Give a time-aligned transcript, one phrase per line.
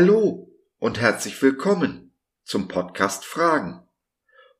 [0.00, 0.48] Hallo
[0.78, 2.12] und herzlich willkommen
[2.44, 3.82] zum Podcast Fragen.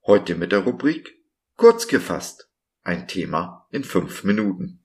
[0.05, 1.23] Heute mit der Rubrik
[1.55, 2.51] Kurz gefasst.
[2.83, 4.85] Ein Thema in fünf Minuten.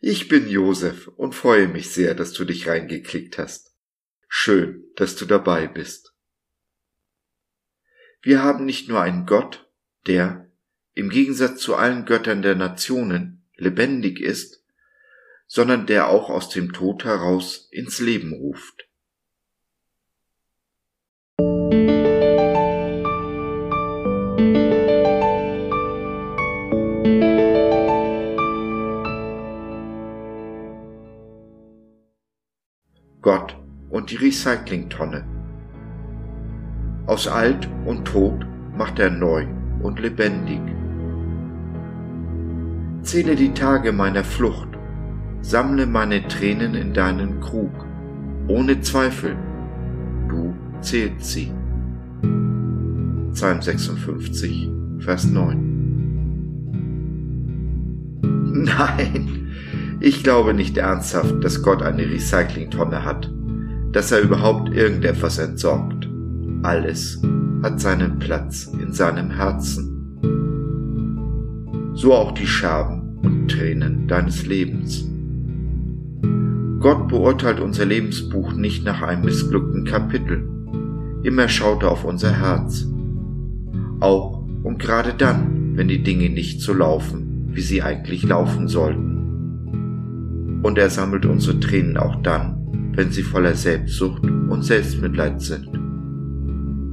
[0.00, 3.76] Ich bin Josef und freue mich sehr, dass du dich reingeklickt hast.
[4.26, 6.16] Schön, dass du dabei bist.
[8.22, 9.70] Wir haben nicht nur einen Gott,
[10.08, 10.50] der,
[10.94, 14.64] im Gegensatz zu allen Göttern der Nationen, lebendig ist,
[15.46, 18.83] sondern der auch aus dem Tod heraus ins Leben ruft.
[33.24, 33.56] Gott
[33.88, 35.24] und die Recyclingtonne.
[37.06, 39.46] Aus alt und tot macht er neu
[39.82, 40.60] und lebendig.
[43.00, 44.68] Zähle die Tage meiner Flucht,
[45.40, 47.72] sammle meine Tränen in deinen Krug,
[48.46, 49.36] ohne Zweifel,
[50.28, 51.50] du zählst sie.
[53.32, 55.70] Psalm 56, Vers 9.
[58.52, 59.43] Nein,
[60.04, 63.32] ich glaube nicht ernsthaft, dass Gott eine Recyclingtonne hat,
[63.90, 66.06] dass er überhaupt irgendetwas entsorgt.
[66.62, 67.22] Alles
[67.62, 70.20] hat seinen Platz in seinem Herzen.
[71.94, 75.08] So auch die Scherben und Tränen deines Lebens.
[76.80, 80.46] Gott beurteilt unser Lebensbuch nicht nach einem missglückten Kapitel.
[81.22, 82.86] Immer schaut er auf unser Herz.
[84.00, 89.13] Auch und gerade dann, wenn die Dinge nicht so laufen, wie sie eigentlich laufen sollten
[90.64, 95.68] und er sammelt unsere Tränen auch dann, wenn sie voller Selbstsucht und Selbstmitleid sind.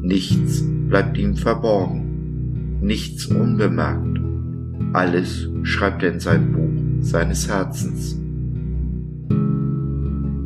[0.01, 4.19] Nichts bleibt ihm verborgen, nichts unbemerkt.
[4.91, 8.19] Alles schreibt er in sein Buch seines Herzens.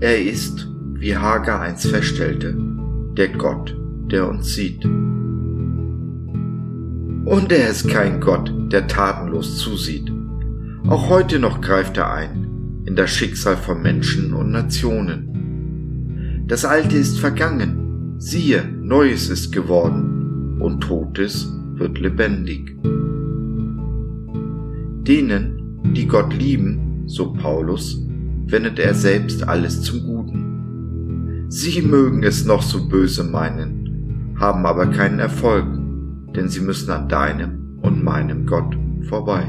[0.01, 2.55] Er ist, wie Hagar einst feststellte,
[3.17, 3.75] der Gott,
[4.11, 4.85] der uns sieht.
[7.25, 10.11] Und er ist kein Gott, der tatenlos zusieht.
[10.87, 12.44] Auch heute noch greift er ein,
[12.85, 16.43] in das Schicksal von Menschen und Nationen.
[16.47, 22.75] Das Alte ist vergangen, siehe, Neues ist geworden, und Totes wird lebendig.
[25.03, 28.01] Denen, die Gott lieben, so Paulus,
[28.47, 31.45] wendet er selbst alles zum Guten.
[31.49, 35.65] Sie mögen es noch so böse meinen, haben aber keinen Erfolg,
[36.35, 38.75] denn sie müssen an deinem und meinem Gott
[39.07, 39.45] vorbei.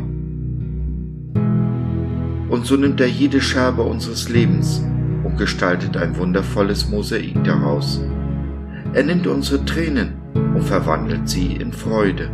[2.49, 4.83] Und so nimmt er jede Scherbe unseres Lebens
[5.25, 8.01] und gestaltet ein wundervolles Mosaik daraus.
[8.93, 12.31] Er nimmt unsere Tränen und verwandelt sie in Freude.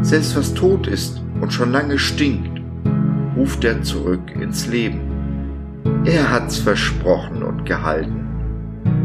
[0.00, 2.60] Selbst was tot ist und schon lange stinkt,
[3.36, 5.00] ruft er zurück ins Leben.
[6.04, 8.26] Er hat's versprochen und gehalten,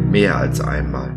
[0.09, 1.11] mehr als einmal.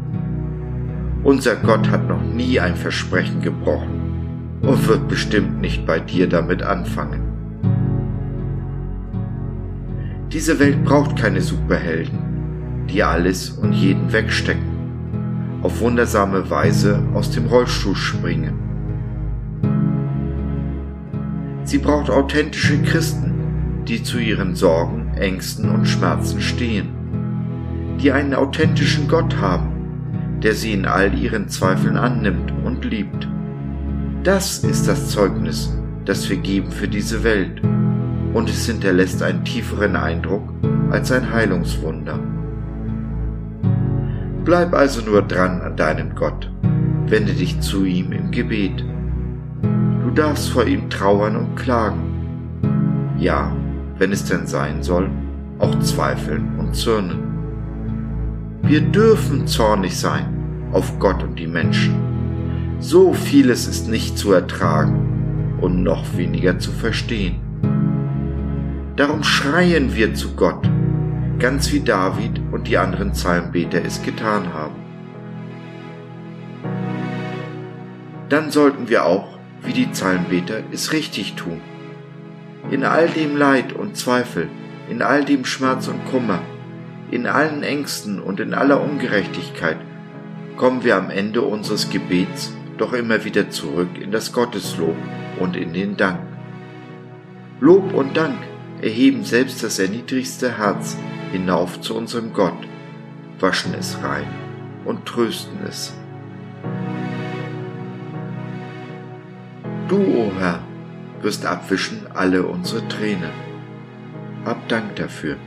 [1.22, 6.62] Unser Gott hat noch nie ein Versprechen gebrochen und wird bestimmt nicht bei dir damit
[6.62, 7.23] anfangen.
[10.34, 12.18] Diese Welt braucht keine Superhelden,
[12.90, 18.58] die alles und jeden wegstecken, auf wundersame Weise aus dem Rollstuhl springen.
[21.62, 26.88] Sie braucht authentische Christen, die zu ihren Sorgen, Ängsten und Schmerzen stehen,
[28.02, 33.28] die einen authentischen Gott haben, der sie in all ihren Zweifeln annimmt und liebt.
[34.24, 35.72] Das ist das Zeugnis,
[36.04, 37.62] das wir geben für diese Welt
[38.34, 40.42] und es hinterlässt einen tieferen Eindruck
[40.90, 42.18] als ein Heilungswunder.
[44.44, 46.50] Bleib also nur dran an deinem Gott,
[47.06, 48.84] wende dich zu ihm im Gebet.
[49.62, 53.14] Du darfst vor ihm trauern und klagen.
[53.18, 53.56] Ja,
[53.98, 55.08] wenn es denn sein soll,
[55.60, 57.20] auch zweifeln und zürnen.
[58.62, 60.26] Wir dürfen zornig sein
[60.72, 61.94] auf Gott und die Menschen.
[62.80, 67.43] So vieles ist nicht zu ertragen und noch weniger zu verstehen.
[68.96, 70.70] Darum schreien wir zu Gott,
[71.40, 74.76] ganz wie David und die anderen Psalmbeter es getan haben.
[78.28, 81.60] Dann sollten wir auch, wie die Psalmbeter, es richtig tun.
[82.70, 84.48] In all dem Leid und Zweifel,
[84.88, 86.40] in all dem Schmerz und Kummer,
[87.10, 89.78] in allen Ängsten und in aller Ungerechtigkeit
[90.56, 94.94] kommen wir am Ende unseres Gebets doch immer wieder zurück in das Gotteslob
[95.40, 96.20] und in den Dank.
[97.60, 98.36] Lob und Dank
[98.84, 100.98] erheben selbst das erniedrigste Herz
[101.32, 102.68] hinauf zu unserem Gott,
[103.40, 104.28] waschen es rein
[104.84, 105.94] und trösten es.
[109.88, 110.60] Du, o oh Herr,
[111.22, 113.32] wirst abwischen alle unsere Tränen.
[114.44, 115.38] Hab Dank dafür.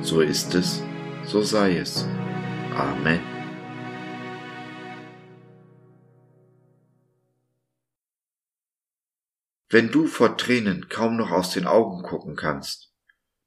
[0.00, 0.82] So ist es,
[1.24, 2.08] so sei es.
[2.74, 3.35] Amen.
[9.68, 12.94] Wenn du vor Tränen kaum noch aus den Augen gucken kannst,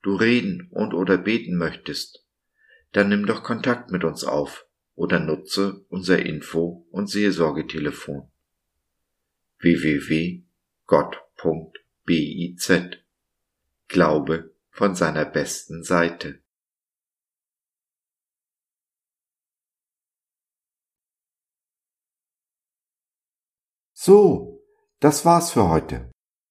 [0.02, 2.26] du reden und oder beten möchtest,
[2.92, 8.30] dann nimm doch Kontakt mit uns auf oder nutze unser Info- und Seelsorgetelefon
[9.60, 10.48] www.gott.biz
[13.88, 16.42] Glaube von seiner besten Seite.
[23.94, 24.64] So,
[25.00, 26.09] das war's für heute.